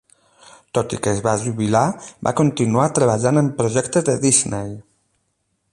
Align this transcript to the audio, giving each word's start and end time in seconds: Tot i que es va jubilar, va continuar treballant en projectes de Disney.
Tot 0.77 0.93
i 0.97 0.97
que 1.07 1.11
es 1.17 1.21
va 1.27 1.33
jubilar, 1.43 1.83
va 2.29 2.33
continuar 2.41 2.89
treballant 3.01 3.41
en 3.45 3.53
projectes 3.61 4.09
de 4.09 4.17
Disney. 4.25 4.73